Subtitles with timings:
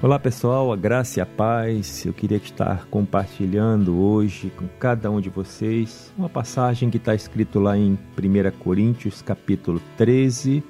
[0.00, 2.06] Olá pessoal, a graça e a paz.
[2.06, 7.58] Eu queria estar compartilhando hoje com cada um de vocês uma passagem que está escrito
[7.58, 10.62] lá em 1 Coríntios, capítulo 13,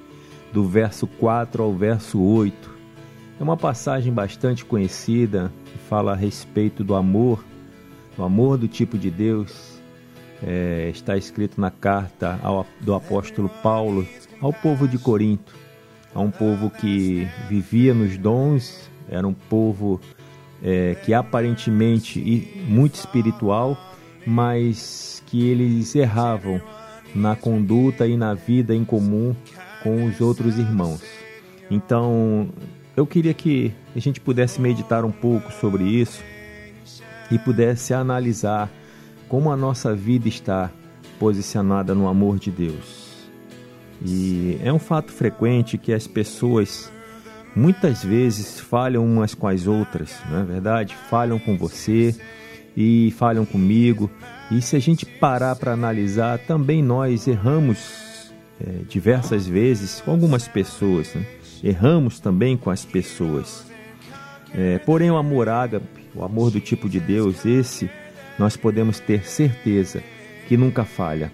[0.51, 2.75] do verso 4 ao verso 8.
[3.39, 7.45] É uma passagem bastante conhecida que fala a respeito do amor,
[8.17, 9.79] do amor do tipo de Deus.
[10.41, 14.07] É, está escrito na carta ao, do apóstolo Paulo
[14.41, 15.53] ao povo de Corinto,
[16.15, 19.99] a um povo que vivia nos dons era um povo
[20.63, 23.77] é, que aparentemente muito espiritual,
[24.25, 26.61] mas que eles erravam
[27.15, 29.35] na conduta e na vida em comum
[29.83, 31.01] com os outros irmãos.
[31.71, 32.49] Então,
[32.95, 36.23] eu queria que a gente pudesse meditar um pouco sobre isso
[37.31, 38.69] e pudesse analisar
[39.27, 40.71] como a nossa vida está
[41.19, 43.09] posicionada no amor de Deus.
[44.03, 46.91] E é um fato frequente que as pessoas
[47.55, 50.95] muitas vezes falham umas com as outras, não é verdade?
[51.09, 52.15] Falham com você
[52.75, 54.09] e falham comigo.
[54.51, 60.47] E se a gente parar para analisar, também nós erramos é, diversas vezes com algumas
[60.47, 61.25] pessoas, né?
[61.63, 63.65] erramos também com as pessoas.
[64.53, 67.89] É, porém, o amor ágape, o amor do tipo de Deus, esse
[68.37, 70.01] nós podemos ter certeza
[70.47, 71.31] que nunca falha.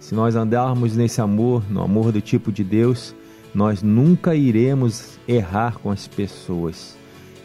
[0.00, 3.14] Se nós andarmos nesse amor, no amor do tipo de Deus,
[3.54, 6.96] nós nunca iremos errar com as pessoas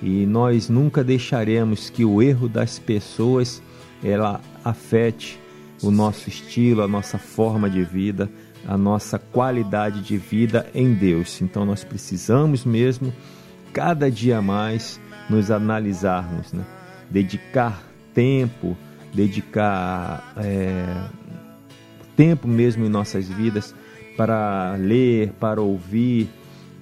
[0.02, 3.62] e nós nunca deixaremos que o erro das pessoas
[4.04, 5.40] ela afete
[5.82, 8.30] o nosso estilo, a nossa forma de vida,
[8.68, 11.42] a nossa qualidade de vida em Deus.
[11.42, 13.14] Então nós precisamos mesmo
[13.72, 16.66] cada dia mais nos analisarmos, né?
[17.10, 17.82] dedicar
[18.14, 18.78] tempo,
[19.14, 21.08] dedicar é,
[22.16, 23.74] tempo mesmo em nossas vidas
[24.16, 26.30] para ler, para ouvir,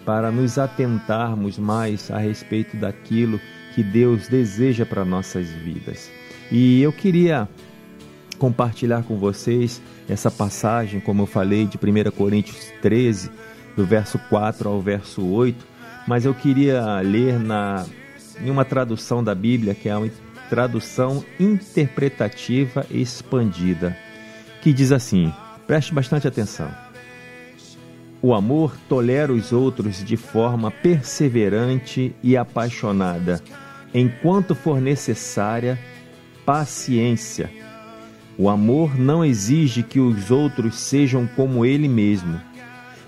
[0.05, 3.39] para nos atentarmos mais a respeito daquilo
[3.73, 6.11] que Deus deseja para nossas vidas.
[6.51, 7.47] E eu queria
[8.37, 13.29] compartilhar com vocês essa passagem, como eu falei, de 1 Coríntios 13,
[13.75, 15.65] do verso 4 ao verso 8,
[16.07, 17.85] mas eu queria ler na,
[18.43, 20.09] em uma tradução da Bíblia, que é uma
[20.49, 23.95] tradução interpretativa expandida,
[24.61, 25.31] que diz assim:
[25.65, 26.90] preste bastante atenção.
[28.23, 33.41] O amor tolera os outros de forma perseverante e apaixonada,
[33.93, 35.79] enquanto for necessária
[36.45, 37.49] paciência.
[38.37, 42.39] O amor não exige que os outros sejam como ele mesmo,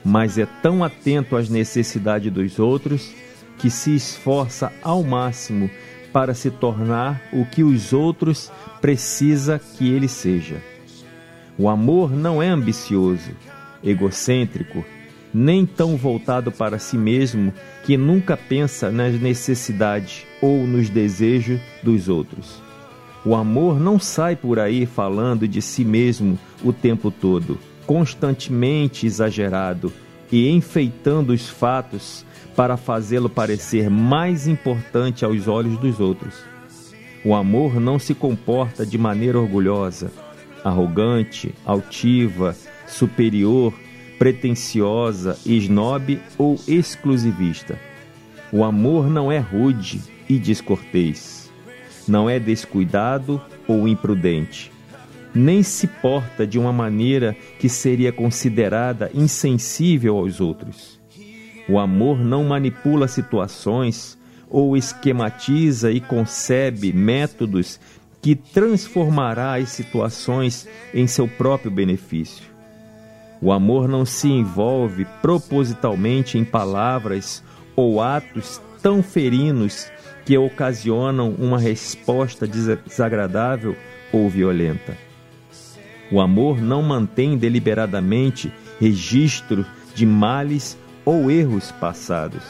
[0.03, 3.11] mas é tão atento às necessidades dos outros
[3.59, 5.69] que se esforça ao máximo
[6.11, 10.61] para se tornar o que os outros precisa que ele seja.
[11.57, 13.31] O amor não é ambicioso,
[13.83, 14.83] egocêntrico,
[15.33, 17.53] nem tão voltado para si mesmo
[17.85, 22.61] que nunca pensa nas necessidades ou nos desejos dos outros.
[23.25, 29.91] O amor não sai por aí falando de si mesmo o tempo todo, constantemente exagerado
[30.31, 36.35] e enfeitando os fatos para fazê-lo parecer mais importante aos olhos dos outros.
[37.25, 40.11] O amor não se comporta de maneira orgulhosa,
[40.63, 42.55] arrogante, altiva,
[42.85, 43.73] superior
[44.23, 47.77] pretensiosa, snob ou exclusivista.
[48.53, 51.51] O amor não é rude e descortês,
[52.07, 54.71] não é descuidado ou imprudente,
[55.35, 60.97] nem se porta de uma maneira que seria considerada insensível aos outros.
[61.67, 64.17] O amor não manipula situações
[64.49, 67.77] ou esquematiza e concebe métodos
[68.21, 72.52] que transformará as situações em seu próprio benefício.
[73.43, 77.43] O amor não se envolve propositalmente em palavras
[77.75, 79.91] ou atos tão ferinos
[80.25, 83.75] que ocasionam uma resposta desagradável
[84.13, 84.97] ou violenta.
[86.09, 88.49] O amor não mantém deliberadamente
[88.79, 92.43] registro de males ou erros passados.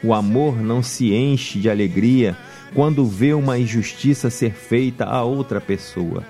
[0.00, 2.36] O amor não se enche de alegria
[2.72, 6.22] quando vê uma injustiça ser feita a outra pessoa,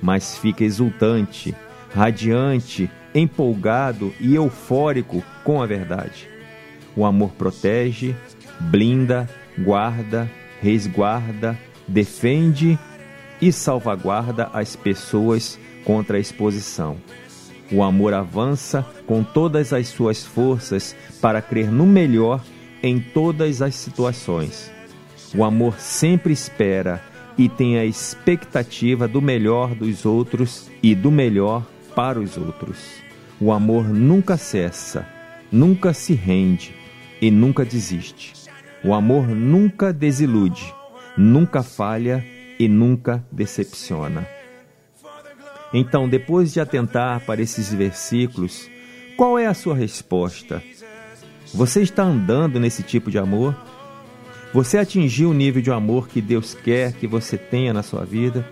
[0.00, 1.54] mas fica exultante,
[1.94, 6.28] radiante empolgado e eufórico com a verdade.
[6.96, 8.14] O amor protege,
[8.60, 9.28] blinda,
[9.58, 10.30] guarda,
[10.60, 12.78] resguarda, defende
[13.40, 16.96] e salvaguarda as pessoas contra a exposição.
[17.70, 22.42] O amor avança com todas as suas forças para crer no melhor
[22.82, 24.70] em todas as situações.
[25.34, 27.02] O amor sempre espera
[27.38, 32.78] e tem a expectativa do melhor dos outros e do melhor para os outros.
[33.40, 35.06] O amor nunca cessa,
[35.50, 36.74] nunca se rende
[37.20, 38.32] e nunca desiste.
[38.84, 40.74] O amor nunca desilude,
[41.16, 42.24] nunca falha
[42.58, 44.26] e nunca decepciona.
[45.72, 48.68] Então, depois de atentar para esses versículos,
[49.16, 50.62] qual é a sua resposta?
[51.54, 53.56] Você está andando nesse tipo de amor?
[54.52, 58.46] Você atingiu o nível de amor que Deus quer que você tenha na sua vida?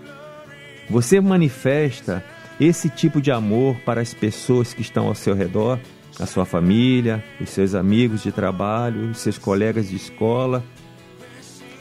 [0.89, 2.23] Você manifesta
[2.63, 5.79] esse tipo de amor para as pessoas que estão ao seu redor,
[6.19, 10.63] a sua família, os seus amigos de trabalho, os seus colegas de escola?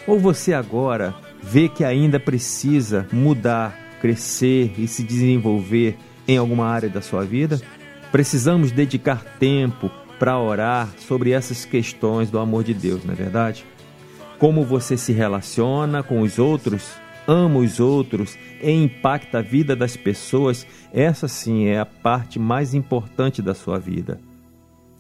[0.07, 5.97] Ou você agora vê que ainda precisa mudar, crescer e se desenvolver
[6.27, 7.61] em alguma área da sua vida?
[8.11, 13.65] Precisamos dedicar tempo para orar sobre essas questões do amor de Deus, não é verdade?
[14.41, 16.95] como você se relaciona com os outros,
[17.27, 22.75] ama os outros e impacta a vida das pessoas, essa sim é a parte mais
[22.75, 24.21] importante da sua vida.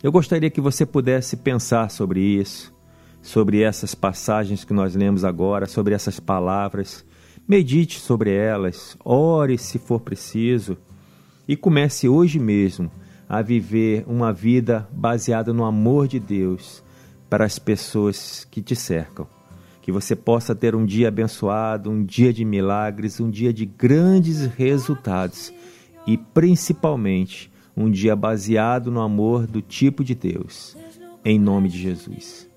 [0.03, 2.75] Eu gostaria que você pudesse pensar sobre isso,
[3.21, 7.05] sobre essas passagens que nós lemos agora, sobre essas palavras.
[7.47, 10.79] Medite sobre elas, ore se for preciso
[11.47, 12.91] e comece hoje mesmo
[13.29, 16.83] a viver uma vida baseada no amor de Deus
[17.29, 19.40] para as pessoas que te cercam.
[19.91, 24.47] Que você possa ter um dia abençoado, um dia de milagres, um dia de grandes
[24.47, 25.53] resultados
[26.07, 30.77] e principalmente um dia baseado no amor do tipo de Deus.
[31.25, 32.50] Em nome de Jesus.